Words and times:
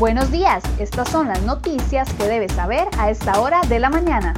Buenos 0.00 0.32
días, 0.32 0.64
estas 0.80 1.10
son 1.10 1.28
las 1.28 1.42
noticias 1.42 2.10
que 2.14 2.26
debes 2.26 2.52
saber 2.52 2.88
a 2.96 3.10
esta 3.10 3.38
hora 3.38 3.60
de 3.68 3.78
la 3.78 3.90
mañana. 3.90 4.32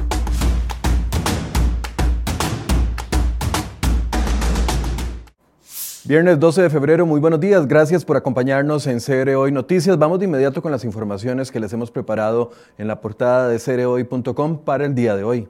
Viernes 6.03 6.37
12 6.37 6.63
de 6.63 6.69
febrero, 6.69 7.05
muy 7.05 7.21
buenos 7.21 7.39
días, 7.39 7.65
gracias 7.65 8.03
por 8.03 8.17
acompañarnos 8.17 8.87
en 8.87 8.99
CR 8.99 9.35
Hoy 9.35 9.53
Noticias. 9.53 9.97
Vamos 9.97 10.19
de 10.19 10.25
inmediato 10.25 10.61
con 10.61 10.69
las 10.69 10.83
informaciones 10.83 11.49
que 11.49 11.61
les 11.61 11.71
hemos 11.71 11.91
preparado 11.91 12.51
en 12.77 12.89
la 12.89 12.99
portada 12.99 13.47
de 13.47 13.57
CRHoy.com 13.57 14.57
para 14.65 14.83
el 14.83 14.93
día 14.93 15.15
de 15.15 15.23
hoy. 15.23 15.47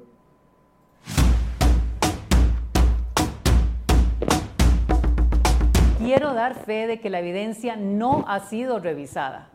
Quiero 5.98 6.36
dar 6.36 6.54
fe 6.54 6.86
de 6.86 7.00
que 7.00 7.10
la 7.10 7.18
evidencia 7.18 7.76
no 7.78 8.26
ha 8.28 8.42
sido 8.42 8.78
revisada. 8.78 9.53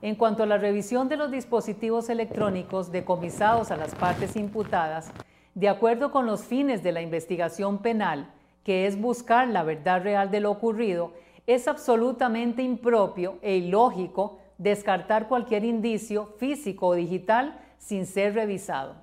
En 0.00 0.14
cuanto 0.14 0.44
a 0.44 0.46
la 0.46 0.58
revisión 0.58 1.08
de 1.08 1.16
los 1.16 1.32
dispositivos 1.32 2.08
electrónicos 2.08 2.92
decomisados 2.92 3.72
a 3.72 3.76
las 3.76 3.96
partes 3.96 4.36
imputadas, 4.36 5.10
de 5.56 5.68
acuerdo 5.68 6.12
con 6.12 6.24
los 6.24 6.44
fines 6.44 6.84
de 6.84 6.92
la 6.92 7.02
investigación 7.02 7.78
penal, 7.78 8.30
que 8.62 8.86
es 8.86 9.00
buscar 9.00 9.48
la 9.48 9.64
verdad 9.64 10.04
real 10.04 10.30
de 10.30 10.38
lo 10.38 10.52
ocurrido, 10.52 11.12
es 11.48 11.66
absolutamente 11.66 12.62
impropio 12.62 13.38
e 13.42 13.56
ilógico 13.56 14.38
descartar 14.56 15.26
cualquier 15.26 15.64
indicio 15.64 16.28
físico 16.38 16.88
o 16.88 16.94
digital 16.94 17.58
sin 17.78 18.06
ser 18.06 18.34
revisado. 18.34 18.94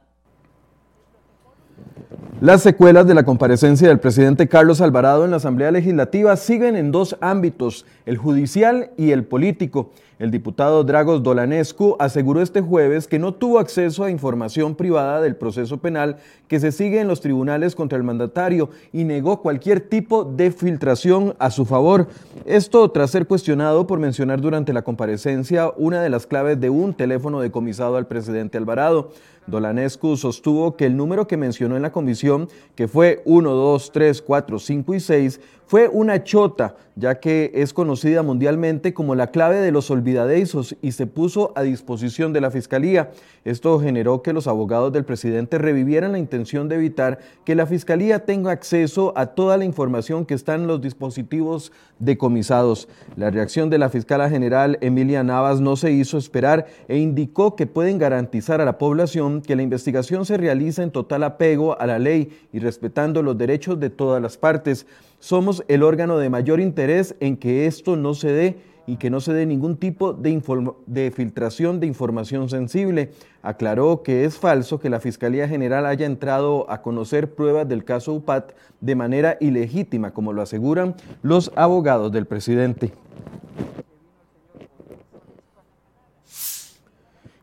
Las 2.41 2.61
secuelas 2.61 3.07
de 3.07 3.15
la 3.15 3.23
comparecencia 3.23 3.87
del 3.87 3.99
presidente 3.99 4.47
Carlos 4.47 4.81
Alvarado 4.81 5.25
en 5.25 5.31
la 5.31 5.37
Asamblea 5.37 5.71
Legislativa 5.71 6.35
siguen 6.35 6.75
en 6.75 6.91
dos 6.91 7.17
ámbitos, 7.21 7.85
el 8.05 8.17
judicial 8.17 8.91
y 8.97 9.11
el 9.11 9.23
político. 9.23 9.91
El 10.17 10.31
diputado 10.31 10.85
Dragos 10.85 11.23
Dolanescu 11.23 11.97
aseguró 11.99 12.41
este 12.41 12.61
jueves 12.61 13.05
que 13.05 13.19
no 13.19 13.33
tuvo 13.33 13.59
acceso 13.59 14.05
a 14.05 14.09
información 14.09 14.73
privada 14.75 15.19
del 15.19 15.35
proceso 15.35 15.77
penal 15.77 16.15
que 16.47 16.61
se 16.61 16.71
sigue 16.71 17.01
en 17.01 17.09
los 17.09 17.19
tribunales 17.19 17.75
contra 17.75 17.97
el 17.97 18.05
mandatario 18.05 18.69
y 18.93 19.03
negó 19.03 19.41
cualquier 19.41 19.81
tipo 19.81 20.23
de 20.23 20.51
filtración 20.51 21.35
a 21.37 21.51
su 21.51 21.65
favor. 21.65 22.07
Esto 22.45 22.89
tras 22.91 23.11
ser 23.11 23.27
cuestionado 23.27 23.87
por 23.87 23.99
mencionar 23.99 24.39
durante 24.39 24.71
la 24.71 24.83
comparecencia 24.83 25.73
una 25.75 26.01
de 26.01 26.09
las 26.09 26.25
claves 26.25 26.61
de 26.61 26.69
un 26.69 26.93
teléfono 26.93 27.41
decomisado 27.41 27.97
al 27.97 28.07
presidente 28.07 28.57
Alvarado. 28.57 29.11
Dolanescu 29.47 30.17
sostuvo 30.17 30.75
que 30.75 30.85
el 30.85 30.95
número 30.97 31.27
que 31.27 31.37
mencionó 31.37 31.75
en 31.75 31.81
la 31.81 31.91
comisión, 31.91 32.47
que 32.75 32.87
fue 32.87 33.21
1, 33.25 33.51
2, 33.51 33.91
3, 33.91 34.21
4, 34.21 34.59
5 34.59 34.95
y 34.95 34.99
6, 34.99 35.41
fue 35.67 35.89
una 35.89 36.23
chota, 36.23 36.75
ya 36.95 37.19
que 37.19 37.51
es 37.55 37.73
conocida 37.73 38.21
mundialmente 38.21 38.93
como 38.93 39.15
la 39.15 39.31
clave 39.31 39.57
de 39.57 39.71
los 39.71 39.89
olvidadizos 39.89 40.75
y 40.81 40.91
se 40.91 41.07
puso 41.07 41.51
a 41.55 41.63
disposición 41.63 42.33
de 42.33 42.41
la 42.41 42.51
Fiscalía. 42.51 43.11
Esto 43.43 43.79
generó 43.79 44.21
que 44.21 44.31
los 44.31 44.47
abogados 44.47 44.93
del 44.93 45.05
presidente 45.05 45.57
revivieran 45.57 46.11
la 46.11 46.19
intención 46.19 46.69
de 46.69 46.75
evitar 46.75 47.19
que 47.43 47.55
la 47.55 47.65
Fiscalía 47.65 48.25
tenga 48.25 48.51
acceso 48.51 49.11
a 49.15 49.27
toda 49.27 49.57
la 49.57 49.65
información 49.65 50.25
que 50.25 50.35
está 50.35 50.53
en 50.53 50.67
los 50.67 50.81
dispositivos 50.81 51.71
decomisados. 51.99 52.87
La 53.15 53.31
reacción 53.31 53.69
de 53.69 53.77
la 53.77 53.89
fiscala 53.89 54.29
general 54.29 54.77
Emilia 54.81 55.23
Navas 55.23 55.61
no 55.61 55.75
se 55.75 55.91
hizo 55.91 56.17
esperar 56.17 56.67
e 56.87 56.97
indicó 56.97 57.55
que 57.55 57.67
pueden 57.67 57.97
garantizar 57.97 58.61
a 58.61 58.65
la 58.65 58.77
población 58.77 59.41
que 59.41 59.55
la 59.55 59.63
investigación 59.63 60.25
se 60.25 60.37
realiza 60.37 60.83
en 60.83 60.91
total 60.91 61.23
apego 61.23 61.79
a 61.79 61.87
la 61.87 61.99
ley 61.99 62.47
y 62.53 62.59
respetando 62.59 63.23
los 63.23 63.37
derechos 63.37 63.79
de 63.79 63.89
todas 63.89 64.21
las 64.21 64.37
partes 64.37 64.85
somos 65.25 65.54
el 65.67 65.83
órgano 65.83 66.17
de 66.17 66.29
mayor 66.29 66.59
interés 66.59 67.15
en 67.19 67.37
que 67.37 67.65
esto 67.65 67.95
no 67.95 68.13
se 68.13 68.31
dé 68.31 68.57
y 68.87 68.97
que 68.97 69.09
no 69.09 69.19
se 69.19 69.33
dé 69.33 69.45
ningún 69.45 69.77
tipo 69.77 70.13
de, 70.13 70.41
de, 70.85 71.11
filtración 71.11 71.79
de 71.79 71.87
información 71.87 72.49
sensible. 72.49 73.11
Aclaró 73.41 74.03
que 74.03 74.25
es 74.25 74.37
falso 74.37 74.79
que 74.79 74.89
la 74.89 74.99
Fiscalía 74.99 75.47
General 75.47 75.85
haya 75.85 76.05
entrado 76.05 76.69
a 76.69 76.81
conocer 76.81 77.33
pruebas 77.33 77.67
del 77.67 77.83
caso 77.83 78.13
UPAT 78.13 78.51
de 78.81 78.95
manera 78.95 79.37
ilegítima, 79.39 80.11
como 80.11 80.33
lo 80.33 80.41
aseguran 80.41 80.95
los 81.23 81.51
abogados 81.55 82.11
del 82.11 82.25
presidente. 82.25 82.93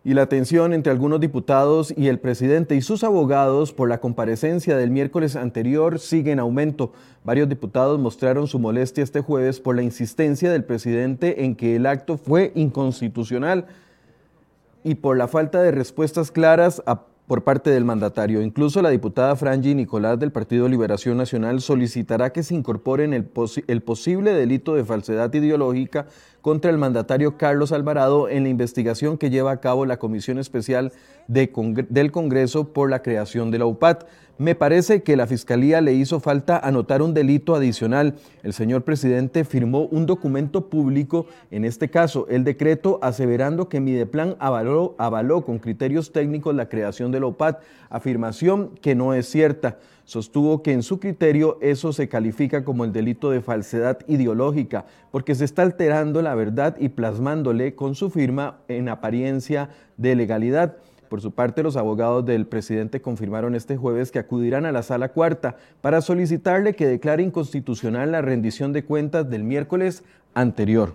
Y 0.04 0.14
la 0.14 0.26
tensión 0.26 0.74
entre 0.74 0.90
algunos 0.90 1.20
diputados 1.20 1.94
y 1.96 2.08
el 2.08 2.18
presidente 2.18 2.74
y 2.74 2.82
sus 2.82 3.04
abogados 3.04 3.72
por 3.72 3.88
la 3.88 4.00
comparecencia 4.00 4.76
del 4.76 4.90
miércoles 4.90 5.36
anterior 5.36 6.00
sigue 6.00 6.32
en 6.32 6.40
aumento. 6.40 6.92
Varios 7.24 7.48
diputados 7.48 8.00
mostraron 8.00 8.48
su 8.48 8.58
molestia 8.58 9.04
este 9.04 9.20
jueves 9.20 9.60
por 9.60 9.76
la 9.76 9.82
insistencia 9.82 10.50
del 10.50 10.64
presidente 10.64 11.44
en 11.44 11.54
que 11.54 11.76
el 11.76 11.86
acto 11.86 12.18
fue 12.18 12.50
inconstitucional 12.56 13.66
y 14.82 14.96
por 14.96 15.16
la 15.16 15.28
falta 15.28 15.62
de 15.62 15.70
respuestas 15.70 16.32
claras 16.32 16.82
por 17.26 17.44
parte 17.44 17.70
del 17.70 17.84
mandatario. 17.84 18.42
Incluso 18.42 18.82
la 18.82 18.90
diputada 18.90 19.36
Frangi 19.36 19.74
Nicolás 19.74 20.18
del 20.18 20.32
Partido 20.32 20.68
Liberación 20.68 21.16
Nacional 21.16 21.60
solicitará 21.60 22.32
que 22.32 22.42
se 22.42 22.54
incorporen 22.54 23.14
el, 23.14 23.30
el, 23.68 23.82
posible 23.82 24.32
delito 24.32 24.74
de 24.74 24.84
falsedad 24.84 25.32
ideológica 25.32 26.06
contra 26.42 26.70
el 26.70 26.76
mandatario 26.76 27.38
Carlos 27.38 27.72
Alvarado 27.72 28.28
en 28.28 28.42
la 28.42 28.50
investigación 28.50 29.16
que 29.16 29.30
lleva 29.30 29.52
a 29.52 29.60
cabo 29.60 29.86
la 29.86 29.98
Comisión 29.98 30.38
Especial 30.38 30.92
del 31.28 32.10
Congreso 32.10 32.72
por 32.72 32.90
la 32.90 33.00
creación 33.00 33.50
de 33.50 33.58
la 33.58 33.66
UPAT. 33.66 34.04
Me 34.38 34.56
parece 34.56 35.04
que 35.04 35.16
la 35.16 35.28
Fiscalía 35.28 35.80
le 35.80 35.92
hizo 35.92 36.18
falta 36.18 36.58
anotar 36.58 37.00
un 37.00 37.14
delito 37.14 37.54
adicional. 37.54 38.16
El 38.42 38.52
señor 38.52 38.82
presidente 38.82 39.44
firmó 39.44 39.84
un 39.84 40.04
documento 40.04 40.68
público, 40.68 41.26
en 41.52 41.64
este 41.64 41.90
caso 41.90 42.26
el 42.28 42.42
decreto, 42.42 42.98
aseverando 43.02 43.68
que 43.68 43.80
Mideplan 43.80 44.34
avaló, 44.40 44.96
avaló 44.98 45.44
con 45.44 45.60
criterios 45.60 46.10
técnicos 46.10 46.56
la 46.56 46.68
creación 46.68 47.12
de 47.12 47.20
la 47.20 47.26
UPAT, 47.26 47.62
afirmación 47.88 48.70
que 48.80 48.96
no 48.96 49.14
es 49.14 49.28
cierta. 49.28 49.78
Sostuvo 50.12 50.62
que 50.62 50.74
en 50.74 50.82
su 50.82 51.00
criterio 51.00 51.56
eso 51.62 51.90
se 51.94 52.06
califica 52.06 52.64
como 52.64 52.84
el 52.84 52.92
delito 52.92 53.30
de 53.30 53.40
falsedad 53.40 54.00
ideológica, 54.08 54.84
porque 55.10 55.34
se 55.34 55.46
está 55.46 55.62
alterando 55.62 56.20
la 56.20 56.34
verdad 56.34 56.76
y 56.78 56.90
plasmándole 56.90 57.74
con 57.74 57.94
su 57.94 58.10
firma 58.10 58.58
en 58.68 58.90
apariencia 58.90 59.70
de 59.96 60.14
legalidad. 60.14 60.76
Por 61.08 61.22
su 61.22 61.30
parte, 61.30 61.62
los 61.62 61.78
abogados 61.78 62.26
del 62.26 62.46
presidente 62.46 63.00
confirmaron 63.00 63.54
este 63.54 63.78
jueves 63.78 64.12
que 64.12 64.18
acudirán 64.18 64.66
a 64.66 64.72
la 64.72 64.82
sala 64.82 65.08
cuarta 65.08 65.56
para 65.80 66.02
solicitarle 66.02 66.74
que 66.74 66.86
declare 66.86 67.22
inconstitucional 67.22 68.12
la 68.12 68.20
rendición 68.20 68.74
de 68.74 68.84
cuentas 68.84 69.30
del 69.30 69.44
miércoles 69.44 70.04
anterior. 70.34 70.92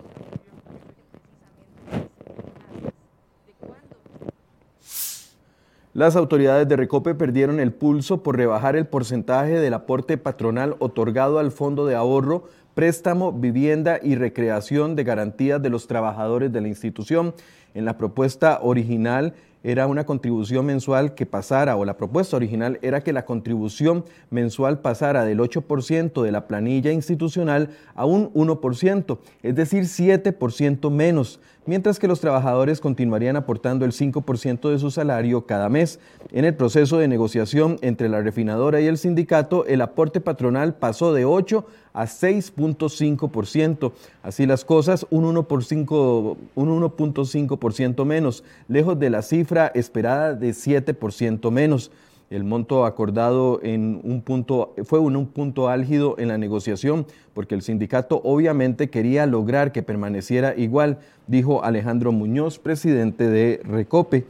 Las 5.97 6.16
autoridades 6.16 6.68
de 6.68 6.75
Recope 6.75 7.16
perdieron 7.16 7.59
el 7.59 7.74
pulso 7.74 8.22
por 8.22 8.38
rebajar 8.38 8.75
el 8.75 8.85
porcentaje 8.85 9.59
del 9.59 9.74
aporte 9.74 10.19
patronal 10.19 10.75
otorgado 10.78 11.40
al 11.40 11.50
Fondo 11.50 11.88
de 11.88 11.96
Ahorro, 11.96 12.44
Préstamo, 12.75 13.34
Vivienda 13.34 14.00
y 14.03 14.13
Recreación 14.13 14.96
de 14.96 15.03
Garantías 15.03 15.59
de 15.59 15.72
los 15.72 15.88
Trabajadores 15.88 16.53
de 16.53 16.62
la 16.62 16.68
institución. 16.68 17.34
En 17.73 17.85
la 17.85 17.97
propuesta 17.97 18.59
original, 18.61 19.33
era 19.63 19.88
una 19.88 20.05
contribución 20.05 20.66
mensual 20.66 21.13
que 21.13 21.25
pasara, 21.25 21.75
o 21.75 21.83
la 21.83 21.97
propuesta 21.97 22.38
original 22.38 22.79
era 22.81 23.01
que 23.01 23.11
la 23.11 23.25
contribución 23.25 24.05
mensual 24.29 24.79
pasara 24.79 25.25
del 25.25 25.39
8% 25.39 26.22
de 26.22 26.31
la 26.31 26.47
planilla 26.47 26.94
institucional 26.94 27.72
a 27.95 28.05
un 28.05 28.31
1%, 28.33 29.17
es 29.43 29.55
decir, 29.55 29.84
7% 29.84 30.90
menos, 30.90 31.41
mientras 31.66 31.99
que 31.99 32.08
los 32.08 32.22
trabajadores 32.22 32.79
continuarían 32.79 33.35
aportando 33.35 33.84
el 33.84 33.91
5% 33.91 34.72
de 34.72 34.79
su 34.79 34.90
salario 34.90 35.46
cada 35.46 35.67
mes. 35.70 35.99
En 36.31 36.46
el 36.46 36.55
proceso 36.55 36.97
de 36.97 37.09
negociación 37.09 37.78
entre 37.81 38.09
la 38.09 38.22
refinadora 38.22 38.79
y 38.79 38.87
el 38.87 38.97
sindicato, 38.97 39.66
el 39.66 39.81
aporte 39.81 40.22
patronal 40.22 40.75
pasó 40.75 41.13
de 41.13 41.25
8 41.25 41.66
a 41.93 42.05
6.5%. 42.05 43.91
Así 44.23 44.46
las 44.46 44.63
cosas, 44.63 45.05
un 45.09 45.25
1.5% 45.35 47.58
menos, 48.05 48.43
lejos 48.67 48.99
de 48.99 49.09
la 49.09 49.22
cifra 49.22 49.72
esperada 49.73 50.34
de 50.34 50.49
7% 50.49 51.52
menos. 51.52 51.91
El 52.29 52.43
monto 52.43 52.85
acordado 52.85 53.61
en 53.64 54.02
un 54.03 54.22
punto, 54.22 54.73
fue 54.84 54.99
un, 54.99 55.16
un 55.16 55.28
punto 55.28 55.69
álgido 55.69 56.16
en 56.17 56.28
la 56.28 56.37
negociación, 56.37 57.05
porque 57.34 57.55
el 57.55 57.61
sindicato 57.61 58.22
obviamente 58.25 58.90
quería 58.90 59.25
lograr 59.25 59.72
que 59.72 59.81
permaneciera 59.81 60.53
igual, 60.58 60.99
dijo 61.28 61.64
Alejandro 61.64 62.11
Muñoz, 62.11 62.59
presidente 62.59 63.29
de 63.29 63.61
Recope 63.64 64.25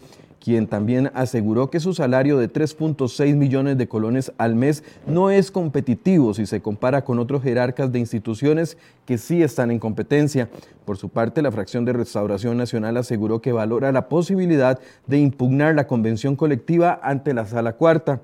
quien 0.48 0.66
también 0.66 1.12
aseguró 1.14 1.70
que 1.70 1.82
su 1.82 1.94
salario 1.94 2.38
de 2.38 2.50
3.6 2.50 3.36
millones 3.36 3.78
de 3.78 3.90
colones 3.90 4.32
al 4.38 4.56
mes 4.56 4.82
no 5.06 5.30
es 5.30 5.52
competitivo 5.52 6.34
si 6.34 6.46
se 6.46 6.62
compara 6.62 7.04
con 7.04 7.20
otros 7.20 7.44
jerarcas 7.44 7.92
de 7.92 8.00
instituciones 8.00 8.78
que 9.06 9.18
sí 9.18 9.44
están 9.44 9.72
en 9.72 9.80
competencia. 9.80 10.48
Por 10.86 10.96
su 10.96 11.10
parte, 11.10 11.42
la 11.42 11.52
fracción 11.52 11.84
de 11.84 11.92
Restauración 11.92 12.56
Nacional 12.56 12.96
aseguró 12.96 13.42
que 13.42 13.52
valora 13.52 13.92
la 13.92 14.08
posibilidad 14.08 14.80
de 15.06 15.20
impugnar 15.20 15.76
la 15.76 15.86
convención 15.86 16.38
colectiva 16.38 16.98
ante 17.04 17.34
la 17.34 17.46
Sala 17.46 17.74
Cuarta. 17.74 18.22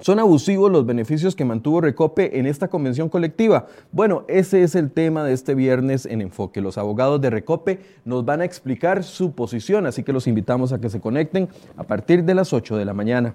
¿Son 0.00 0.18
abusivos 0.18 0.72
los 0.72 0.86
beneficios 0.86 1.36
que 1.36 1.44
mantuvo 1.44 1.80
Recope 1.80 2.38
en 2.38 2.46
esta 2.46 2.68
convención 2.68 3.08
colectiva? 3.08 3.66
Bueno, 3.92 4.24
ese 4.26 4.62
es 4.62 4.74
el 4.74 4.90
tema 4.90 5.22
de 5.22 5.34
este 5.34 5.54
viernes 5.54 6.06
en 6.06 6.22
Enfoque. 6.22 6.62
Los 6.62 6.78
abogados 6.78 7.20
de 7.20 7.28
Recope 7.28 7.80
nos 8.04 8.24
van 8.24 8.40
a 8.40 8.44
explicar 8.46 9.04
su 9.04 9.32
posición, 9.32 9.86
así 9.86 10.02
que 10.02 10.12
los 10.12 10.26
invitamos 10.26 10.72
a 10.72 10.80
que 10.80 10.88
se 10.88 11.00
conecten 11.00 11.48
a 11.76 11.84
partir 11.84 12.24
de 12.24 12.34
las 12.34 12.52
8 12.52 12.76
de 12.76 12.84
la 12.86 12.94
mañana. 12.94 13.34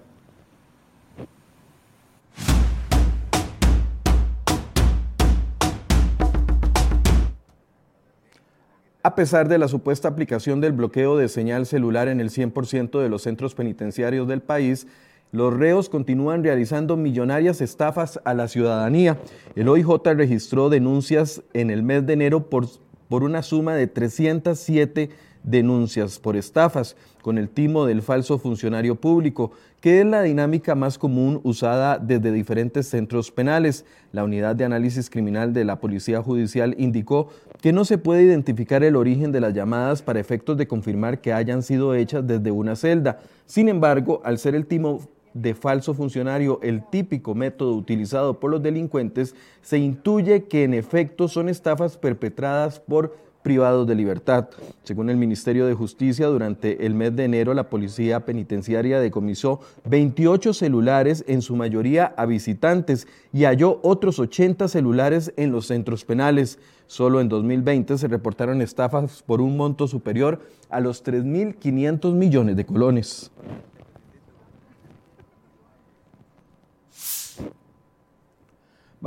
A 9.03 9.15
pesar 9.15 9.47
de 9.47 9.57
la 9.57 9.69
supuesta 9.69 10.09
aplicación 10.09 10.59
del 10.59 10.73
bloqueo 10.73 11.15
de 11.15 11.29
señal 11.29 11.65
celular 11.65 12.09
en 12.09 12.19
el 12.19 12.29
100% 12.29 12.99
de 12.99 13.07
los 13.07 13.21
centros 13.21 13.55
penitenciarios 13.55 14.27
del 14.27 14.41
país, 14.41 14.85
los 15.31 15.53
reos 15.53 15.89
continúan 15.89 16.43
realizando 16.43 16.95
millonarias 16.95 17.61
estafas 17.61 18.19
a 18.23 18.33
la 18.33 18.47
ciudadanía. 18.47 19.17
El 19.55 19.67
OIJ 19.67 20.03
registró 20.15 20.69
denuncias 20.69 21.41
en 21.53 21.69
el 21.69 21.83
mes 21.83 22.05
de 22.05 22.13
enero 22.13 22.49
por, 22.49 22.67
por 23.09 23.23
una 23.23 23.43
suma 23.43 23.75
de 23.75 23.87
307 23.87 25.09
denuncias 25.43 26.19
por 26.19 26.35
estafas 26.35 26.95
con 27.21 27.37
el 27.37 27.49
timo 27.49 27.85
del 27.85 28.01
falso 28.01 28.37
funcionario 28.37 28.95
público, 28.95 29.51
que 29.81 30.01
es 30.01 30.05
la 30.05 30.21
dinámica 30.21 30.75
más 30.75 30.97
común 30.97 31.39
usada 31.43 31.97
desde 31.99 32.31
diferentes 32.31 32.87
centros 32.87 33.31
penales. 33.31 33.85
La 34.11 34.23
unidad 34.23 34.55
de 34.55 34.65
análisis 34.65 35.09
criminal 35.09 35.53
de 35.53 35.65
la 35.65 35.79
Policía 35.79 36.21
Judicial 36.21 36.75
indicó 36.77 37.29
que 37.61 37.73
no 37.73 37.85
se 37.85 37.97
puede 37.97 38.23
identificar 38.23 38.83
el 38.83 38.95
origen 38.95 39.31
de 39.31 39.41
las 39.41 39.53
llamadas 39.53 40.01
para 40.01 40.19
efectos 40.19 40.57
de 40.57 40.67
confirmar 40.67 41.21
que 41.21 41.33
hayan 41.33 41.63
sido 41.63 41.95
hechas 41.95 42.25
desde 42.25 42.51
una 42.51 42.75
celda. 42.75 43.19
Sin 43.45 43.69
embargo, 43.69 44.21
al 44.23 44.37
ser 44.37 44.55
el 44.55 44.65
timo 44.65 45.01
de 45.41 45.53
falso 45.53 45.93
funcionario 45.93 46.59
el 46.63 46.83
típico 46.83 47.35
método 47.35 47.73
utilizado 47.75 48.39
por 48.39 48.51
los 48.51 48.63
delincuentes, 48.63 49.35
se 49.61 49.77
intuye 49.77 50.45
que 50.45 50.63
en 50.63 50.73
efecto 50.73 51.27
son 51.27 51.49
estafas 51.49 51.97
perpetradas 51.97 52.79
por 52.79 53.15
privados 53.47 53.87
de 53.87 53.95
libertad. 53.95 54.49
Según 54.83 55.09
el 55.09 55.15
Ministerio 55.15 55.65
de 55.67 55.73
Justicia, 55.73 56.27
durante 56.27 56.85
el 56.85 56.93
mes 56.93 57.15
de 57.15 57.23
enero 57.23 57.53
la 57.53 57.69
Policía 57.69 58.25
Penitenciaria 58.25 58.99
decomisó 58.99 59.61
28 59.85 60.53
celulares, 60.53 61.23
en 61.29 61.41
su 61.41 61.55
mayoría 61.55 62.13
a 62.17 62.25
visitantes, 62.25 63.07
y 63.31 63.45
halló 63.45 63.79
otros 63.83 64.19
80 64.19 64.67
celulares 64.67 65.31
en 65.37 65.53
los 65.53 65.67
centros 65.67 66.03
penales. 66.03 66.59
Solo 66.87 67.21
en 67.21 67.29
2020 67.29 67.97
se 67.97 68.09
reportaron 68.09 68.61
estafas 68.61 69.23
por 69.25 69.39
un 69.39 69.55
monto 69.55 69.87
superior 69.87 70.41
a 70.69 70.81
los 70.81 71.05
3.500 71.05 72.13
millones 72.15 72.57
de 72.57 72.65
colones. 72.65 73.31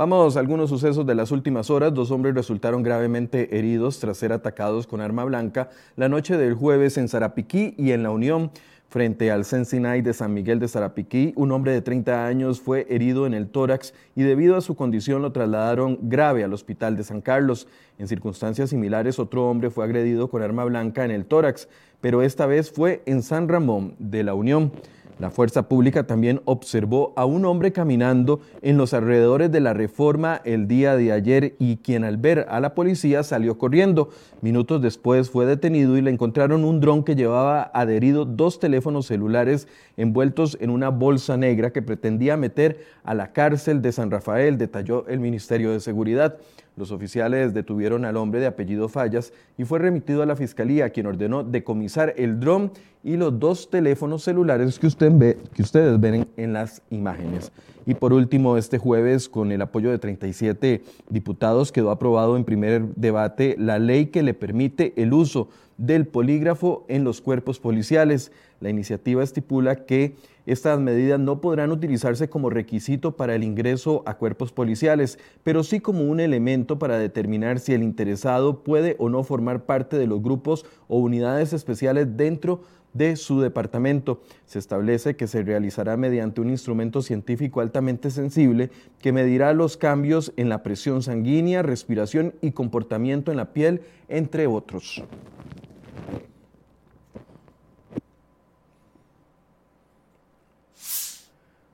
Vamos 0.01 0.35
a 0.35 0.39
algunos 0.39 0.71
sucesos 0.71 1.05
de 1.05 1.13
las 1.13 1.29
últimas 1.29 1.69
horas. 1.69 1.93
Dos 1.93 2.09
hombres 2.09 2.33
resultaron 2.33 2.81
gravemente 2.81 3.55
heridos 3.59 3.99
tras 3.99 4.17
ser 4.17 4.33
atacados 4.33 4.87
con 4.87 4.99
arma 4.99 5.23
blanca 5.25 5.69
la 5.95 6.09
noche 6.09 6.37
del 6.37 6.55
jueves 6.55 6.97
en 6.97 7.07
Sarapiquí 7.07 7.75
y 7.77 7.91
en 7.91 8.01
La 8.01 8.09
Unión. 8.09 8.49
Frente 8.89 9.29
al 9.29 9.45
Sensinay 9.45 10.01
de 10.01 10.13
San 10.13 10.33
Miguel 10.33 10.59
de 10.59 10.67
Sarapiquí, 10.67 11.33
un 11.35 11.51
hombre 11.51 11.71
de 11.71 11.83
30 11.83 12.25
años 12.25 12.59
fue 12.59 12.87
herido 12.89 13.27
en 13.27 13.35
el 13.35 13.47
tórax 13.47 13.93
y 14.15 14.23
debido 14.23 14.57
a 14.57 14.61
su 14.61 14.75
condición 14.75 15.21
lo 15.21 15.33
trasladaron 15.33 15.99
grave 16.01 16.43
al 16.43 16.53
hospital 16.53 16.97
de 16.97 17.03
San 17.03 17.21
Carlos. 17.21 17.67
En 17.99 18.07
circunstancias 18.07 18.71
similares, 18.71 19.19
otro 19.19 19.51
hombre 19.51 19.69
fue 19.69 19.85
agredido 19.85 20.31
con 20.31 20.41
arma 20.41 20.65
blanca 20.65 21.05
en 21.05 21.11
el 21.11 21.25
tórax, 21.25 21.69
pero 22.01 22.23
esta 22.23 22.47
vez 22.47 22.71
fue 22.71 23.03
en 23.05 23.21
San 23.21 23.47
Ramón 23.47 23.93
de 23.99 24.23
la 24.23 24.33
Unión. 24.33 24.71
La 25.19 25.29
fuerza 25.29 25.67
pública 25.67 26.07
también 26.07 26.41
observó 26.45 27.13
a 27.15 27.25
un 27.25 27.45
hombre 27.45 27.71
caminando 27.71 28.39
en 28.61 28.77
los 28.77 28.93
alrededores 28.93 29.51
de 29.51 29.59
la 29.59 29.73
reforma 29.73 30.41
el 30.45 30.67
día 30.67 30.95
de 30.95 31.11
ayer 31.11 31.55
y 31.59 31.77
quien 31.77 32.03
al 32.03 32.17
ver 32.17 32.45
a 32.49 32.59
la 32.59 32.73
policía 32.73 33.23
salió 33.23 33.57
corriendo. 33.57 34.09
Minutos 34.41 34.81
después 34.81 35.29
fue 35.29 35.45
detenido 35.45 35.97
y 35.97 36.01
le 36.01 36.11
encontraron 36.11 36.63
un 36.63 36.79
dron 36.79 37.03
que 37.03 37.15
llevaba 37.15 37.71
adherido 37.73 38.25
dos 38.25 38.59
teléfonos 38.59 39.07
celulares 39.07 39.67
envueltos 39.97 40.57
en 40.59 40.69
una 40.69 40.89
bolsa 40.89 41.37
negra 41.37 41.71
que 41.71 41.81
pretendía 41.81 42.37
meter 42.37 42.85
a 43.03 43.13
la 43.13 43.31
cárcel 43.31 43.81
de 43.81 43.91
San 43.91 44.11
Rafael, 44.11 44.57
detalló 44.57 45.07
el 45.07 45.19
Ministerio 45.19 45.71
de 45.71 45.79
Seguridad. 45.79 46.37
Los 46.77 46.91
oficiales 46.91 47.53
detuvieron 47.53 48.05
al 48.05 48.17
hombre 48.17 48.39
de 48.39 48.47
apellido 48.47 48.87
Fallas 48.87 49.33
y 49.57 49.65
fue 49.65 49.79
remitido 49.79 50.23
a 50.23 50.25
la 50.25 50.35
fiscalía, 50.35 50.89
quien 50.89 51.05
ordenó 51.05 51.43
decomisar 51.43 52.13
el 52.17 52.39
dron 52.39 52.71
y 53.03 53.17
los 53.17 53.37
dos 53.39 53.69
teléfonos 53.69 54.23
celulares 54.23 54.79
que, 54.79 54.87
que 55.53 55.61
ustedes 55.61 55.99
ven 55.99 56.27
en 56.37 56.53
las 56.53 56.81
imágenes. 56.89 57.51
Y 57.85 57.95
por 57.95 58.13
último, 58.13 58.57
este 58.57 58.77
jueves, 58.77 59.27
con 59.27 59.51
el 59.51 59.61
apoyo 59.61 59.89
de 59.89 59.97
37 59.97 60.83
diputados, 61.09 61.71
quedó 61.71 61.91
aprobado 61.91 62.37
en 62.37 62.43
primer 62.43 62.95
debate 62.95 63.55
la 63.57 63.79
ley 63.79 64.07
que 64.07 64.23
le 64.23 64.33
permite 64.33 64.93
el 65.01 65.13
uso 65.13 65.49
del 65.77 66.05
polígrafo 66.05 66.85
en 66.89 67.03
los 67.03 67.21
cuerpos 67.21 67.59
policiales. 67.59 68.31
La 68.59 68.69
iniciativa 68.69 69.23
estipula 69.23 69.85
que 69.85 70.15
estas 70.45 70.79
medidas 70.79 71.19
no 71.19 71.41
podrán 71.41 71.71
utilizarse 71.71 72.29
como 72.29 72.51
requisito 72.51 73.15
para 73.15 73.33
el 73.33 73.43
ingreso 73.43 74.03
a 74.05 74.17
cuerpos 74.17 74.51
policiales, 74.51 75.17
pero 75.43 75.63
sí 75.63 75.79
como 75.79 76.03
un 76.03 76.19
elemento 76.19 76.77
para 76.77 76.99
determinar 76.99 77.59
si 77.59 77.73
el 77.73 77.81
interesado 77.81 78.63
puede 78.63 78.95
o 78.99 79.09
no 79.09 79.23
formar 79.23 79.65
parte 79.65 79.97
de 79.97 80.05
los 80.07 80.21
grupos 80.21 80.65
o 80.87 80.99
unidades 80.99 81.53
especiales 81.53 82.15
dentro 82.15 82.57
de 82.57 82.80
su 83.15 83.41
departamento. 83.41 84.21
Se 84.45 84.59
establece 84.59 85.15
que 85.15 85.27
se 85.27 85.43
realizará 85.43 85.97
mediante 85.97 86.41
un 86.41 86.49
instrumento 86.49 87.01
científico 87.01 87.61
altamente 87.61 88.11
sensible 88.11 88.69
que 88.99 89.11
medirá 89.11 89.53
los 89.53 89.77
cambios 89.77 90.33
en 90.37 90.49
la 90.49 90.63
presión 90.63 91.01
sanguínea, 91.01 91.61
respiración 91.61 92.33
y 92.41 92.51
comportamiento 92.51 93.31
en 93.31 93.37
la 93.37 93.53
piel, 93.53 93.81
entre 94.07 94.47
otros. 94.47 95.03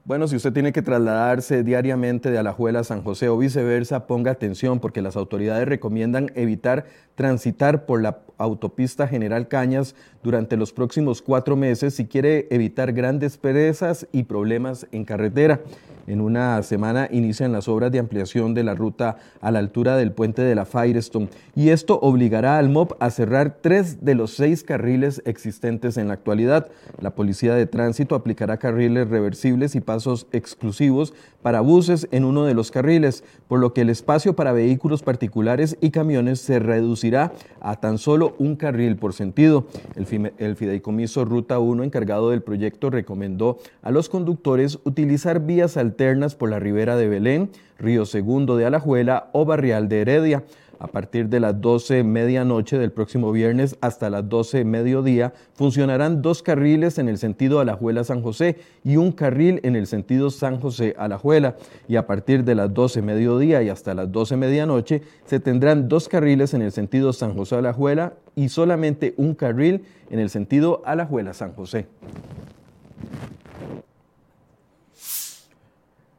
Bueno, 0.07 0.25
si 0.29 0.37
usted 0.37 0.53
tiene 0.53 0.71
que 0.71 0.81
trasladarse 0.81 1.63
diariamente 1.63 2.31
de 2.31 2.37
Alajuela 2.37 2.79
a 2.79 2.83
San 2.85 3.03
José 3.03 3.27
o 3.27 3.37
viceversa, 3.37 4.07
ponga 4.07 4.31
atención 4.31 4.79
porque 4.79 5.01
las 5.01 5.17
autoridades 5.17 5.67
recomiendan 5.67 6.31
evitar 6.33 6.85
transitar 7.17 7.87
por 7.87 8.01
la 8.01 8.19
autopista 8.37 9.07
General 9.07 9.47
Cañas 9.47 9.95
durante 10.23 10.57
los 10.57 10.71
próximos 10.71 11.21
cuatro 11.21 11.55
meses 11.55 11.95
si 11.95 12.05
quiere 12.05 12.47
evitar 12.51 12.93
grandes 12.93 13.37
perezas 13.37 14.07
y 14.11 14.23
problemas 14.23 14.87
en 14.91 15.03
carretera. 15.03 15.61
En 16.05 16.21
una 16.21 16.63
semana 16.63 17.09
inician 17.11 17.51
las 17.51 17.67
obras 17.67 17.91
de 17.91 17.99
ampliación 17.99 18.53
de 18.53 18.63
la 18.63 18.75
ruta 18.75 19.17
a 19.41 19.51
la 19.51 19.59
altura 19.59 19.97
del 19.97 20.13
puente 20.13 20.41
de 20.41 20.55
la 20.55 20.65
Firestone 20.65 21.27
y 21.53 21.69
esto 21.69 21.99
obligará 22.01 22.57
al 22.57 22.69
MOP 22.69 22.93
a 23.01 23.09
cerrar 23.09 23.57
tres 23.61 24.05
de 24.05 24.15
los 24.15 24.31
seis 24.31 24.63
carriles 24.63 25.21
existentes 25.25 25.97
en 25.97 26.07
la 26.07 26.13
actualidad. 26.13 26.69
La 27.01 27.13
Policía 27.15 27.55
de 27.55 27.65
Tránsito 27.65 28.15
aplicará 28.15 28.57
carriles 28.57 29.09
reversibles 29.09 29.75
y 29.75 29.81
pasos 29.81 30.27
exclusivos 30.31 31.13
para 31.41 31.59
buses 31.59 32.07
en 32.11 32.23
uno 32.23 32.45
de 32.45 32.53
los 32.53 32.71
carriles, 32.71 33.23
por 33.47 33.59
lo 33.59 33.73
que 33.73 33.81
el 33.81 33.89
espacio 33.89 34.33
para 34.33 34.53
vehículos 34.53 35.03
particulares 35.03 35.77
y 35.81 35.91
camiones 35.91 36.39
se 36.39 36.59
reducirá 36.59 37.06
a 37.15 37.75
tan 37.79 37.97
solo 37.97 38.35
un 38.39 38.55
carril 38.55 38.95
por 38.95 39.13
sentido. 39.13 39.67
El, 39.95 40.55
Fideicomiso 40.55 41.25
Ruta 41.25 41.59
1 41.59 41.83
encargado 41.83 42.31
del 42.31 42.41
proyecto 42.41 42.89
recomendó 42.89 43.59
a 43.81 43.91
los 43.91 44.09
conductores 44.09 44.79
utilizar 44.83 45.45
vías 45.45 45.77
alternativas 45.77 45.97
por 46.35 46.49
la 46.49 46.59
ribera 46.59 46.95
de 46.95 47.07
Belén, 47.07 47.49
Río 47.79 48.05
Segundo 48.05 48.55
de 48.55 48.65
Alajuela 48.65 49.29
o 49.33 49.45
Barrial 49.45 49.89
de 49.89 50.01
Heredia. 50.01 50.43
A 50.79 50.87
partir 50.87 51.29
de 51.29 51.39
las 51.39 51.59
12 51.59 52.03
medianoche 52.03 52.77
del 52.77 52.91
próximo 52.91 53.31
viernes 53.31 53.77
hasta 53.81 54.09
las 54.09 54.29
12 54.29 54.63
mediodía 54.63 55.33
funcionarán 55.53 56.21
dos 56.21 56.43
carriles 56.43 56.99
en 56.99 57.09
el 57.09 57.17
sentido 57.17 57.59
Alajuela-San 57.59 58.21
José 58.21 58.57
y 58.83 58.97
un 58.97 59.11
carril 59.11 59.59
en 59.63 59.75
el 59.75 59.87
sentido 59.87 60.29
San 60.29 60.59
José-Alajuela. 60.59 61.55
Y 61.87 61.95
a 61.95 62.05
partir 62.05 62.43
de 62.43 62.55
las 62.55 62.73
12 62.73 63.01
mediodía 63.01 63.63
y 63.63 63.69
hasta 63.69 63.95
las 63.95 64.11
12 64.11 64.37
medianoche 64.37 65.01
se 65.25 65.39
tendrán 65.39 65.89
dos 65.89 66.07
carriles 66.07 66.53
en 66.53 66.61
el 66.61 66.71
sentido 66.71 67.11
San 67.11 67.35
José-Alajuela 67.35 68.13
y 68.35 68.49
solamente 68.49 69.15
un 69.17 69.33
carril 69.33 69.83
en 70.11 70.19
el 70.19 70.29
sentido 70.29 70.83
Alajuela-San 70.85 71.53
José. 71.53 71.87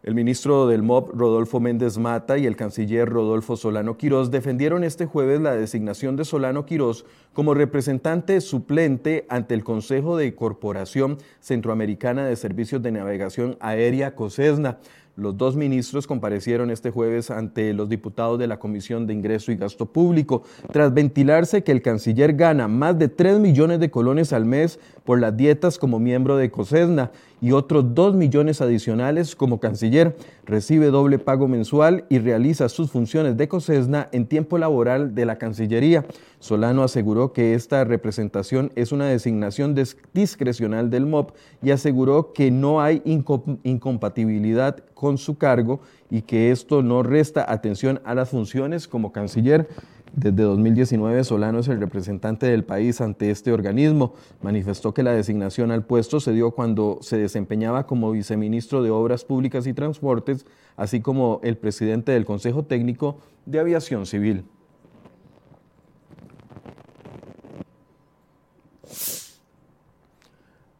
El 0.04 0.14
ministro 0.14 0.68
del 0.68 0.84
MOB, 0.84 1.10
Rodolfo 1.12 1.58
Méndez 1.58 1.98
Mata, 1.98 2.38
y 2.38 2.46
el 2.46 2.54
canciller 2.54 3.08
Rodolfo 3.08 3.56
Solano 3.56 3.96
Quirós 3.96 4.30
defendieron 4.30 4.84
este 4.84 5.06
jueves 5.06 5.40
la 5.40 5.56
designación 5.56 6.14
de 6.14 6.24
Solano 6.24 6.64
Quirós 6.64 7.04
como 7.32 7.52
representante 7.52 8.40
suplente 8.40 9.26
ante 9.28 9.54
el 9.54 9.64
Consejo 9.64 10.16
de 10.16 10.34
Corporación 10.36 11.18
Centroamericana 11.40 12.26
de 12.26 12.36
Servicios 12.36 12.80
de 12.80 12.92
Navegación 12.92 13.56
Aérea, 13.60 14.14
COSESNA. 14.14 14.78
Los 15.18 15.36
dos 15.36 15.56
ministros 15.56 16.06
comparecieron 16.06 16.70
este 16.70 16.92
jueves 16.92 17.32
ante 17.32 17.74
los 17.74 17.88
diputados 17.88 18.38
de 18.38 18.46
la 18.46 18.60
Comisión 18.60 19.04
de 19.08 19.14
Ingreso 19.14 19.50
y 19.50 19.56
Gasto 19.56 19.86
Público, 19.86 20.44
tras 20.72 20.94
ventilarse 20.94 21.64
que 21.64 21.72
el 21.72 21.82
canciller 21.82 22.34
gana 22.34 22.68
más 22.68 22.96
de 23.00 23.08
3 23.08 23.40
millones 23.40 23.80
de 23.80 23.90
colones 23.90 24.32
al 24.32 24.44
mes 24.44 24.78
por 25.04 25.18
las 25.18 25.36
dietas 25.36 25.76
como 25.76 25.98
miembro 25.98 26.36
de 26.36 26.52
COSESNA 26.52 27.10
y 27.40 27.50
otros 27.50 27.96
2 27.96 28.14
millones 28.14 28.60
adicionales 28.60 29.34
como 29.34 29.58
canciller. 29.58 30.16
Recibe 30.44 30.86
doble 30.86 31.18
pago 31.18 31.48
mensual 31.48 32.04
y 32.08 32.20
realiza 32.20 32.68
sus 32.68 32.92
funciones 32.92 33.36
de 33.36 33.48
COSESNA 33.48 34.10
en 34.12 34.26
tiempo 34.26 34.56
laboral 34.56 35.16
de 35.16 35.26
la 35.26 35.36
Cancillería. 35.36 36.04
Solano 36.40 36.84
aseguró 36.84 37.32
que 37.32 37.54
esta 37.54 37.84
representación 37.84 38.70
es 38.76 38.92
una 38.92 39.06
designación 39.06 39.74
discrecional 40.14 40.88
del 40.88 41.06
MOP 41.06 41.32
y 41.62 41.72
aseguró 41.72 42.32
que 42.32 42.50
no 42.50 42.80
hay 42.80 43.02
incompatibilidad 43.04 44.76
con 44.94 45.18
su 45.18 45.36
cargo 45.36 45.80
y 46.10 46.22
que 46.22 46.50
esto 46.52 46.82
no 46.82 47.02
resta 47.02 47.50
atención 47.50 48.00
a 48.04 48.14
las 48.14 48.30
funciones 48.30 48.86
como 48.86 49.12
canciller. 49.12 49.68
Desde 50.14 50.42
2019, 50.42 51.22
Solano 51.24 51.58
es 51.58 51.68
el 51.68 51.80
representante 51.80 52.46
del 52.46 52.64
país 52.64 53.00
ante 53.00 53.30
este 53.30 53.52
organismo. 53.52 54.14
Manifestó 54.40 54.94
que 54.94 55.02
la 55.02 55.12
designación 55.12 55.70
al 55.70 55.84
puesto 55.84 56.18
se 56.20 56.32
dio 56.32 56.52
cuando 56.52 56.98
se 57.02 57.18
desempeñaba 57.18 57.86
como 57.86 58.12
viceministro 58.12 58.82
de 58.82 58.90
Obras 58.90 59.24
Públicas 59.24 59.66
y 59.66 59.74
Transportes, 59.74 60.46
así 60.76 61.00
como 61.00 61.40
el 61.42 61.58
presidente 61.58 62.12
del 62.12 62.24
Consejo 62.24 62.64
Técnico 62.64 63.18
de 63.44 63.58
Aviación 63.58 64.06
Civil. 64.06 64.44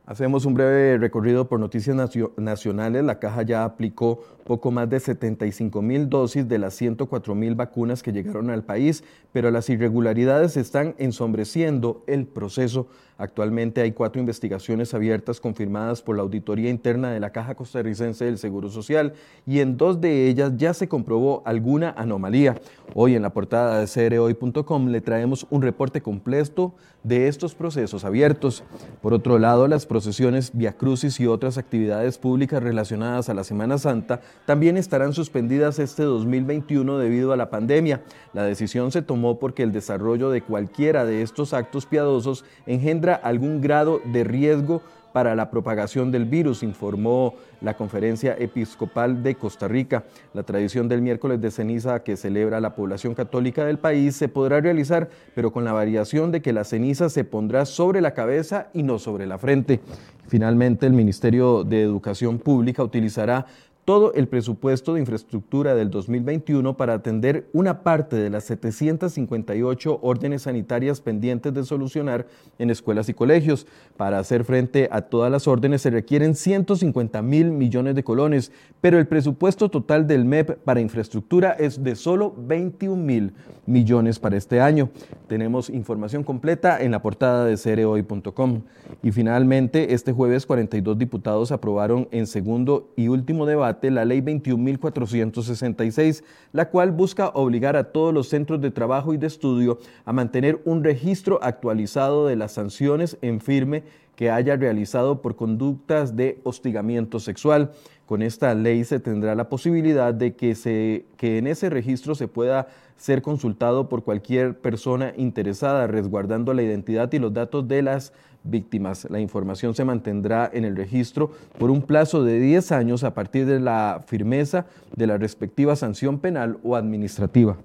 Hacemos 0.08 0.46
un 0.46 0.54
breve 0.54 0.96
recorrido 0.96 1.48
por 1.48 1.60
noticias 1.60 1.94
nacionales. 2.38 3.04
La 3.04 3.18
caja 3.18 3.42
ya 3.42 3.64
aplicó 3.64 4.24
poco 4.48 4.72
más 4.72 4.90
de 4.90 4.98
75 4.98 5.80
mil 5.80 6.08
dosis 6.08 6.48
de 6.48 6.58
las 6.58 6.74
104 6.74 7.36
mil 7.36 7.54
vacunas 7.54 8.02
que 8.02 8.12
llegaron 8.12 8.50
al 8.50 8.64
país, 8.64 9.04
pero 9.32 9.52
las 9.52 9.70
irregularidades 9.70 10.56
están 10.56 10.96
ensombreciendo 10.98 12.02
el 12.08 12.26
proceso. 12.26 12.88
Actualmente 13.18 13.80
hay 13.80 13.92
cuatro 13.92 14.20
investigaciones 14.20 14.94
abiertas 14.94 15.40
confirmadas 15.40 16.02
por 16.02 16.16
la 16.16 16.22
Auditoría 16.22 16.70
Interna 16.70 17.10
de 17.10 17.18
la 17.18 17.30
Caja 17.30 17.56
Costarricense 17.56 18.24
del 18.24 18.38
Seguro 18.38 18.68
Social 18.70 19.12
y 19.44 19.58
en 19.58 19.76
dos 19.76 20.00
de 20.00 20.28
ellas 20.28 20.52
ya 20.56 20.72
se 20.72 20.88
comprobó 20.88 21.42
alguna 21.44 21.90
anomalía. 21.96 22.60
Hoy 22.94 23.16
en 23.16 23.22
la 23.22 23.30
portada 23.30 23.80
de 23.80 23.86
CROI.com 23.86 24.88
le 24.88 25.00
traemos 25.00 25.46
un 25.50 25.62
reporte 25.62 26.00
completo 26.00 26.74
de 27.02 27.26
estos 27.28 27.54
procesos 27.54 28.04
abiertos. 28.04 28.62
Por 29.02 29.12
otro 29.12 29.38
lado, 29.38 29.66
las 29.66 29.84
procesiones 29.84 30.52
Via 30.54 30.76
Crucis 30.76 31.18
y 31.18 31.26
otras 31.26 31.58
actividades 31.58 32.18
públicas 32.18 32.62
relacionadas 32.62 33.28
a 33.28 33.34
la 33.34 33.44
Semana 33.44 33.78
Santa 33.78 34.20
también 34.46 34.76
estarán 34.76 35.12
suspendidas 35.12 35.78
este 35.78 36.02
2021 36.02 36.98
debido 36.98 37.32
a 37.32 37.36
la 37.36 37.50
pandemia. 37.50 38.02
La 38.32 38.44
decisión 38.44 38.92
se 38.92 39.02
tomó 39.02 39.38
porque 39.38 39.62
el 39.62 39.72
desarrollo 39.72 40.30
de 40.30 40.42
cualquiera 40.42 41.04
de 41.04 41.22
estos 41.22 41.52
actos 41.52 41.86
piadosos 41.86 42.44
engendra 42.66 43.14
algún 43.14 43.60
grado 43.60 44.00
de 44.04 44.24
riesgo 44.24 44.82
para 45.12 45.34
la 45.34 45.50
propagación 45.50 46.10
del 46.12 46.26
virus, 46.26 46.62
informó 46.62 47.34
la 47.60 47.76
Conferencia 47.76 48.36
Episcopal 48.38 49.22
de 49.22 49.34
Costa 49.34 49.66
Rica. 49.66 50.04
La 50.34 50.42
tradición 50.42 50.88
del 50.88 51.02
miércoles 51.02 51.40
de 51.40 51.50
ceniza 51.50 52.02
que 52.02 52.16
celebra 52.16 52.60
la 52.60 52.74
población 52.74 53.14
católica 53.14 53.64
del 53.64 53.78
país 53.78 54.16
se 54.16 54.28
podrá 54.28 54.60
realizar, 54.60 55.08
pero 55.34 55.52
con 55.52 55.64
la 55.64 55.72
variación 55.72 56.30
de 56.30 56.42
que 56.42 56.52
la 56.52 56.64
ceniza 56.64 57.08
se 57.08 57.24
pondrá 57.24 57.64
sobre 57.64 58.00
la 58.00 58.14
cabeza 58.14 58.68
y 58.72 58.82
no 58.82 58.98
sobre 58.98 59.26
la 59.26 59.38
frente. 59.38 59.80
Finalmente, 60.28 60.86
el 60.86 60.92
Ministerio 60.92 61.64
de 61.64 61.82
Educación 61.82 62.38
Pública 62.38 62.82
utilizará 62.82 63.46
todo 63.88 64.12
el 64.12 64.28
presupuesto 64.28 64.92
de 64.92 65.00
infraestructura 65.00 65.74
del 65.74 65.88
2021 65.88 66.76
para 66.76 66.92
atender 66.92 67.48
una 67.54 67.82
parte 67.82 68.16
de 68.16 68.28
las 68.28 68.44
758 68.44 70.00
órdenes 70.02 70.42
sanitarias 70.42 71.00
pendientes 71.00 71.54
de 71.54 71.64
solucionar 71.64 72.26
en 72.58 72.68
escuelas 72.68 73.08
y 73.08 73.14
colegios. 73.14 73.66
Para 73.96 74.18
hacer 74.18 74.44
frente 74.44 74.90
a 74.92 75.00
todas 75.00 75.32
las 75.32 75.48
órdenes 75.48 75.80
se 75.80 75.88
requieren 75.88 76.34
150 76.34 77.22
mil 77.22 77.50
millones 77.50 77.94
de 77.94 78.04
colones, 78.04 78.52
pero 78.82 78.98
el 78.98 79.06
presupuesto 79.06 79.70
total 79.70 80.06
del 80.06 80.26
MEP 80.26 80.58
para 80.58 80.82
infraestructura 80.82 81.52
es 81.52 81.82
de 81.82 81.96
solo 81.96 82.34
21 82.36 83.02
mil 83.02 83.32
millones 83.64 84.18
para 84.18 84.36
este 84.36 84.60
año. 84.60 84.90
Tenemos 85.28 85.70
información 85.70 86.24
completa 86.24 86.82
en 86.82 86.90
la 86.90 87.00
portada 87.00 87.46
de 87.46 87.56
cereoy.com. 87.56 88.60
Y 89.02 89.12
finalmente, 89.12 89.94
este 89.94 90.12
jueves 90.12 90.44
42 90.44 90.98
diputados 90.98 91.52
aprobaron 91.52 92.06
en 92.10 92.26
segundo 92.26 92.90
y 92.94 93.08
último 93.08 93.46
debate 93.46 93.77
la 93.82 94.04
Ley 94.04 94.20
21.466, 94.20 96.22
la 96.52 96.70
cual 96.70 96.92
busca 96.92 97.28
obligar 97.28 97.76
a 97.76 97.92
todos 97.92 98.12
los 98.12 98.28
centros 98.28 98.60
de 98.60 98.70
trabajo 98.70 99.14
y 99.14 99.16
de 99.16 99.26
estudio 99.26 99.78
a 100.04 100.12
mantener 100.12 100.60
un 100.64 100.84
registro 100.84 101.38
actualizado 101.42 102.26
de 102.26 102.36
las 102.36 102.52
sanciones 102.52 103.16
en 103.22 103.40
firme 103.40 103.84
que 104.16 104.30
haya 104.30 104.56
realizado 104.56 105.22
por 105.22 105.36
conductas 105.36 106.16
de 106.16 106.40
hostigamiento 106.42 107.20
sexual. 107.20 107.72
Con 108.08 108.22
esta 108.22 108.54
ley 108.54 108.84
se 108.84 109.00
tendrá 109.00 109.34
la 109.34 109.50
posibilidad 109.50 110.14
de 110.14 110.34
que, 110.34 111.04
en 111.20 111.46
ese 111.46 111.68
registro 111.68 112.14
se 112.14 112.26
pueda 112.26 112.68
ser 112.96 113.20
consultado 113.20 113.90
por 113.90 114.02
cualquier 114.02 114.58
persona 114.58 115.12
interesada, 115.18 115.86
resguardando 115.86 116.54
la 116.54 116.62
identidad 116.62 117.12
y 117.12 117.18
los 117.18 117.34
datos 117.34 117.68
de 117.68 117.82
las 117.82 118.14
víctimas. 118.44 119.06
La 119.10 119.20
información 119.20 119.74
se 119.74 119.84
mantendrá 119.84 120.48
en 120.50 120.64
el 120.64 120.74
registro 120.74 121.32
por 121.58 121.70
un 121.70 121.82
plazo 121.82 122.24
de 122.24 122.40
10 122.40 122.72
años 122.72 123.04
a 123.04 123.12
partir 123.12 123.44
de 123.44 123.60
la 123.60 124.02
firmeza 124.06 124.64
de 124.96 125.06
la 125.06 125.18
respectiva 125.18 125.76
sanción 125.76 126.18
penal 126.18 126.56
o 126.62 126.76
administrativa. 126.76 127.58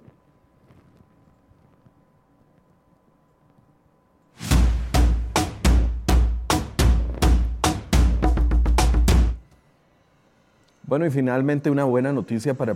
Bueno, 10.93 11.07
y 11.07 11.09
finalmente 11.09 11.71
una 11.71 11.85
buena 11.85 12.13
noticia 12.13 12.53
para 12.53 12.73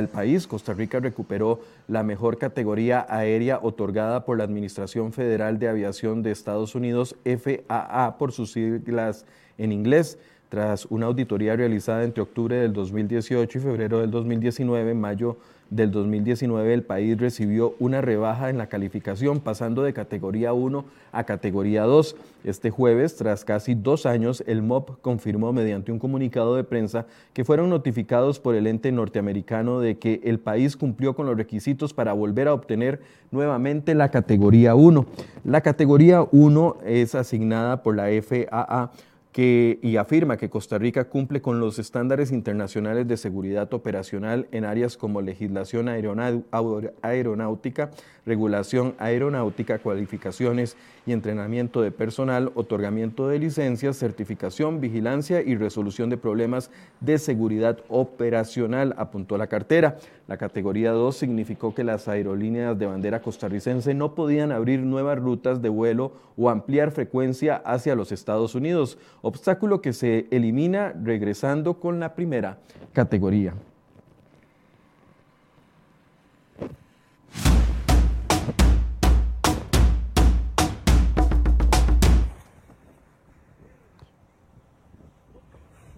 el 0.00 0.08
país 0.08 0.48
Costa 0.48 0.74
Rica 0.74 0.98
recuperó 0.98 1.60
la 1.86 2.02
mejor 2.02 2.38
categoría 2.38 3.06
aérea 3.08 3.60
otorgada 3.62 4.24
por 4.24 4.36
la 4.36 4.42
Administración 4.42 5.12
Federal 5.12 5.60
de 5.60 5.68
Aviación 5.68 6.24
de 6.24 6.32
Estados 6.32 6.74
Unidos, 6.74 7.14
FAA, 7.24 8.18
por 8.18 8.32
sus 8.32 8.50
siglas 8.50 9.26
en 9.58 9.70
inglés. 9.70 10.18
Tras 10.48 10.86
una 10.86 11.06
auditoría 11.06 11.54
realizada 11.54 12.02
entre 12.02 12.20
octubre 12.20 12.56
del 12.56 12.72
2018 12.72 13.58
y 13.58 13.60
febrero 13.60 14.00
del 14.00 14.10
2019, 14.10 14.94
mayo 14.94 15.36
del 15.70 15.90
2019 15.90 16.72
el 16.74 16.82
país 16.82 17.18
recibió 17.18 17.74
una 17.78 18.00
rebaja 18.00 18.50
en 18.50 18.58
la 18.58 18.68
calificación, 18.68 19.40
pasando 19.40 19.82
de 19.82 19.92
categoría 19.92 20.52
1 20.52 20.84
a 21.12 21.24
categoría 21.24 21.82
2. 21.82 22.16
Este 22.44 22.70
jueves, 22.70 23.16
tras 23.16 23.44
casi 23.44 23.74
dos 23.74 24.06
años, 24.06 24.44
el 24.46 24.62
MOP 24.62 25.00
confirmó 25.00 25.52
mediante 25.52 25.92
un 25.92 25.98
comunicado 25.98 26.56
de 26.56 26.64
prensa 26.64 27.06
que 27.32 27.44
fueron 27.44 27.70
notificados 27.70 28.38
por 28.38 28.54
el 28.54 28.66
ente 28.66 28.92
norteamericano 28.92 29.80
de 29.80 29.98
que 29.98 30.20
el 30.24 30.38
país 30.38 30.76
cumplió 30.76 31.14
con 31.14 31.26
los 31.26 31.36
requisitos 31.36 31.94
para 31.94 32.12
volver 32.12 32.48
a 32.48 32.54
obtener 32.54 33.00
nuevamente 33.30 33.94
la 33.94 34.10
categoría 34.10 34.74
1. 34.74 35.06
La 35.44 35.60
categoría 35.60 36.26
1 36.30 36.76
es 36.84 37.14
asignada 37.14 37.82
por 37.82 37.96
la 37.96 38.08
FAA 38.22 38.92
y 39.36 39.96
afirma 39.96 40.36
que 40.36 40.48
Costa 40.48 40.78
Rica 40.78 41.04
cumple 41.04 41.42
con 41.42 41.58
los 41.58 41.80
estándares 41.80 42.30
internacionales 42.30 43.08
de 43.08 43.16
seguridad 43.16 43.74
operacional 43.74 44.46
en 44.52 44.64
áreas 44.64 44.96
como 44.96 45.22
legislación 45.22 45.88
aeronáutica, 45.88 47.90
regulación 48.24 48.94
aeronáutica, 48.98 49.80
cualificaciones 49.80 50.76
y 51.06 51.12
entrenamiento 51.12 51.82
de 51.82 51.90
personal, 51.90 52.50
otorgamiento 52.54 53.28
de 53.28 53.38
licencias, 53.38 53.98
certificación, 53.98 54.80
vigilancia 54.80 55.42
y 55.42 55.56
resolución 55.56 56.10
de 56.10 56.16
problemas 56.16 56.70
de 57.00 57.18
seguridad 57.18 57.78
operacional, 57.88 58.94
apuntó 58.96 59.36
la 59.36 59.46
cartera. 59.46 59.98
La 60.26 60.36
categoría 60.36 60.92
2 60.92 61.16
significó 61.16 61.74
que 61.74 61.84
las 61.84 62.08
aerolíneas 62.08 62.78
de 62.78 62.86
bandera 62.86 63.20
costarricense 63.20 63.92
no 63.94 64.14
podían 64.14 64.52
abrir 64.52 64.80
nuevas 64.80 65.18
rutas 65.18 65.60
de 65.60 65.68
vuelo 65.68 66.12
o 66.36 66.48
ampliar 66.48 66.90
frecuencia 66.90 67.56
hacia 67.56 67.94
los 67.94 68.12
Estados 68.12 68.54
Unidos, 68.54 68.98
obstáculo 69.22 69.82
que 69.82 69.92
se 69.92 70.26
elimina 70.30 70.94
regresando 71.02 71.80
con 71.80 72.00
la 72.00 72.14
primera 72.14 72.58
categoría. 72.92 73.54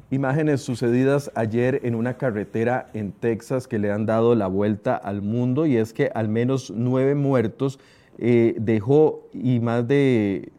Imágenes 0.08 0.60
sucedidas 0.60 1.32
ayer 1.34 1.80
en 1.82 1.96
una 1.96 2.16
carretera 2.16 2.90
en 2.94 3.10
Texas 3.10 3.66
que 3.66 3.80
le 3.80 3.90
han 3.90 4.06
dado 4.06 4.36
la 4.36 4.46
vuelta 4.46 4.94
al 4.94 5.20
mundo 5.20 5.66
y 5.66 5.76
es 5.76 5.92
que 5.92 6.12
al 6.14 6.28
menos 6.28 6.70
nueve 6.70 7.16
muertos 7.16 7.80
eh, 8.18 8.54
dejó 8.60 9.26
y 9.32 9.58
más 9.58 9.88
de, 9.88 10.52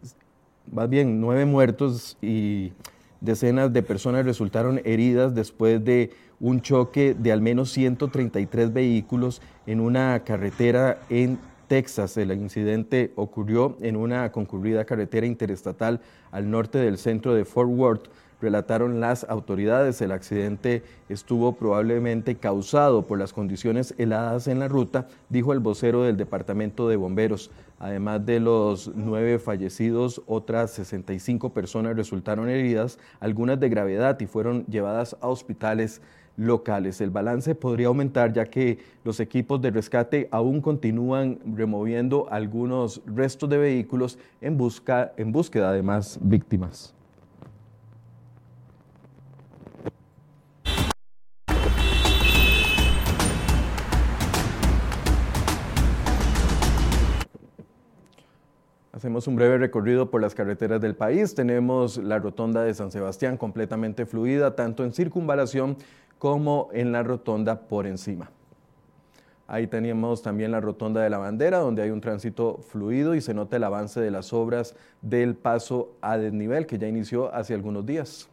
más 0.69 0.89
bien 0.89 1.21
nueve 1.21 1.45
muertos 1.45 2.17
y 2.21 2.73
decenas 3.21 3.71
de 3.71 3.83
personas 3.83 4.25
resultaron 4.25 4.81
heridas 4.83 5.33
después 5.33 5.81
de 5.81 6.11
un 6.41 6.59
choque 6.59 7.15
de 7.17 7.31
al 7.31 7.41
menos 7.41 7.71
133 7.71 8.73
vehículos 8.73 9.41
en 9.65 9.79
una 9.79 10.23
carretera 10.25 10.99
en 11.09 11.39
Texas. 11.69 12.17
El 12.17 12.33
incidente 12.33 13.13
ocurrió 13.15 13.77
en 13.79 13.95
una 13.95 14.29
concurrida 14.33 14.83
carretera 14.83 15.25
interestatal 15.25 16.01
al 16.31 16.51
norte 16.51 16.79
del 16.79 16.97
centro 16.97 17.33
de 17.33 17.45
Fort 17.45 17.69
Worth 17.69 18.09
relataron 18.41 18.99
las 18.99 19.23
autoridades. 19.29 20.01
El 20.01 20.11
accidente 20.11 20.83
estuvo 21.09 21.53
probablemente 21.53 22.35
causado 22.35 23.03
por 23.03 23.19
las 23.19 23.33
condiciones 23.33 23.93
heladas 23.97 24.47
en 24.47 24.59
la 24.59 24.67
ruta, 24.67 25.07
dijo 25.29 25.53
el 25.53 25.59
vocero 25.59 26.03
del 26.03 26.17
Departamento 26.17 26.87
de 26.87 26.95
Bomberos. 26.95 27.51
Además 27.79 28.25
de 28.25 28.39
los 28.39 28.91
nueve 28.95 29.37
fallecidos, 29.39 30.21
otras 30.25 30.71
65 30.71 31.53
personas 31.53 31.95
resultaron 31.95 32.49
heridas, 32.49 32.97
algunas 33.19 33.59
de 33.59 33.69
gravedad 33.69 34.19
y 34.19 34.25
fueron 34.25 34.65
llevadas 34.65 35.15
a 35.21 35.27
hospitales 35.27 36.01
locales. 36.37 37.01
El 37.01 37.09
balance 37.09 37.55
podría 37.55 37.87
aumentar 37.87 38.31
ya 38.31 38.45
que 38.45 38.79
los 39.03 39.19
equipos 39.19 39.61
de 39.61 39.71
rescate 39.71 40.27
aún 40.31 40.61
continúan 40.61 41.39
removiendo 41.55 42.27
algunos 42.31 43.01
restos 43.05 43.49
de 43.49 43.57
vehículos 43.57 44.17
en, 44.39 44.57
busca, 44.57 45.13
en 45.17 45.31
búsqueda 45.31 45.71
de 45.71 45.81
más 45.81 46.19
víctimas. 46.21 46.96
Hacemos 59.07 59.27
un 59.27 59.37
breve 59.37 59.57
recorrido 59.57 60.11
por 60.11 60.19
las 60.19 60.35
carreteras 60.35 60.81
del 60.81 60.93
país. 60.93 61.33
Tenemos 61.33 61.95
la 61.95 62.19
rotonda 62.19 62.63
de 62.63 62.73
San 62.73 62.91
Sebastián 62.91 63.37
completamente 63.37 64.05
fluida, 64.05 64.53
tanto 64.57 64.83
en 64.83 64.91
circunvalación 64.91 65.77
como 66.19 66.67
en 66.73 66.91
la 66.91 67.03
rotonda 67.03 67.69
por 67.69 67.87
encima. 67.87 68.29
Ahí 69.47 69.67
teníamos 69.67 70.23
también 70.23 70.51
la 70.51 70.59
rotonda 70.59 71.01
de 71.01 71.09
la 71.09 71.19
bandera, 71.19 71.59
donde 71.59 71.83
hay 71.83 71.89
un 71.89 72.01
tránsito 72.01 72.57
fluido 72.67 73.15
y 73.15 73.21
se 73.21 73.33
nota 73.33 73.55
el 73.55 73.63
avance 73.63 74.01
de 74.01 74.11
las 74.11 74.33
obras 74.33 74.75
del 75.01 75.35
paso 75.35 75.93
a 76.01 76.17
desnivel 76.17 76.65
que 76.65 76.77
ya 76.77 76.89
inició 76.89 77.33
hace 77.33 77.53
algunos 77.53 77.85
días 77.85 78.27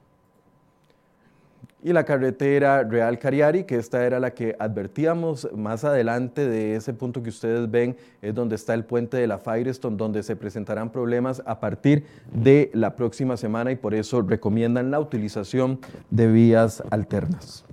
y 1.84 1.92
la 1.92 2.04
carretera 2.04 2.82
Real 2.82 3.18
Cariari, 3.18 3.64
que 3.64 3.76
esta 3.76 4.06
era 4.06 4.18
la 4.18 4.32
que 4.32 4.56
advertíamos 4.58 5.46
más 5.54 5.84
adelante 5.84 6.48
de 6.48 6.76
ese 6.76 6.94
punto 6.94 7.22
que 7.22 7.28
ustedes 7.28 7.70
ven, 7.70 7.94
es 8.22 8.34
donde 8.34 8.54
está 8.54 8.72
el 8.72 8.86
puente 8.86 9.18
de 9.18 9.26
la 9.26 9.36
Firestone, 9.36 9.98
donde 9.98 10.22
se 10.22 10.34
presentarán 10.34 10.90
problemas 10.90 11.42
a 11.44 11.60
partir 11.60 12.06
de 12.32 12.70
la 12.72 12.96
próxima 12.96 13.36
semana 13.36 13.70
y 13.70 13.76
por 13.76 13.94
eso 13.94 14.22
recomiendan 14.22 14.90
la 14.90 14.98
utilización 14.98 15.78
de 16.08 16.26
vías 16.26 16.82
alternas. 16.90 17.66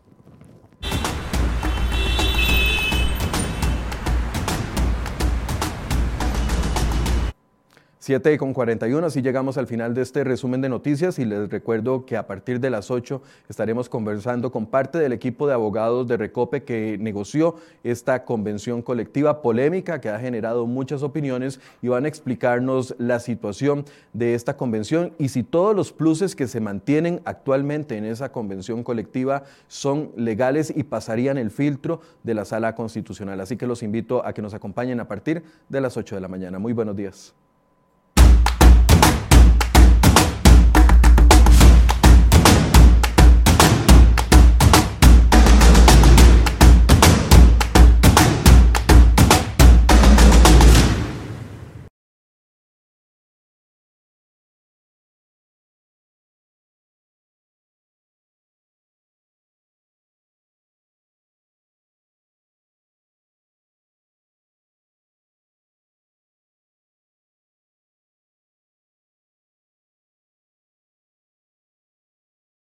7 8.02 8.36
con 8.40 8.52
41, 8.52 9.06
así 9.06 9.22
llegamos 9.22 9.60
al 9.60 9.68
final 9.68 9.94
de 9.94 10.02
este 10.02 10.24
resumen 10.24 10.60
de 10.60 10.70
noticias 10.70 11.20
y 11.20 11.26
les 11.26 11.52
recuerdo 11.52 12.04
que 12.04 12.18
a 12.18 12.26
partir 12.26 12.60
de 12.60 12.72
las 12.72 12.90
8 12.90 13.22
estaremos 13.48 13.90
conversando 13.90 14.52
con 14.52 14.66
parte 14.66 14.98
del 14.98 15.14
equipo 15.14 15.46
de 15.46 15.54
abogados 15.54 16.08
de 16.08 16.18
Recope 16.18 16.64
que 16.64 16.98
negoció 17.00 17.58
esta 17.84 18.26
convención 18.26 18.82
colectiva 18.82 19.44
polémica 19.44 20.02
que 20.02 20.10
ha 20.10 20.18
generado 20.18 20.66
muchas 20.66 21.04
opiniones 21.04 21.60
y 21.84 21.90
van 21.90 22.06
a 22.06 22.08
explicarnos 22.08 22.96
la 22.98 23.20
situación 23.20 23.86
de 24.14 24.34
esta 24.34 24.58
convención 24.58 25.14
y 25.20 25.30
si 25.30 25.44
todos 25.44 25.76
los 25.76 25.94
pluses 25.94 26.36
que 26.36 26.48
se 26.48 26.60
mantienen 26.60 27.22
actualmente 27.24 27.98
en 27.98 28.06
esa 28.06 28.32
convención 28.32 28.82
colectiva 28.84 29.44
son 29.68 30.12
legales 30.16 30.74
y 30.76 30.82
pasarían 30.86 31.38
el 31.38 31.52
filtro 31.52 32.02
de 32.24 32.34
la 32.34 32.46
sala 32.46 32.74
constitucional. 32.74 33.40
Así 33.42 33.58
que 33.58 33.68
los 33.68 33.84
invito 33.84 34.26
a 34.26 34.34
que 34.34 34.42
nos 34.42 34.56
acompañen 34.56 35.00
a 35.00 35.08
partir 35.08 35.44
de 35.70 35.82
las 35.82 35.98
8 35.98 36.16
de 36.16 36.22
la 36.22 36.28
mañana. 36.28 36.58
Muy 36.58 36.74
buenos 36.74 36.96
días. 36.96 37.36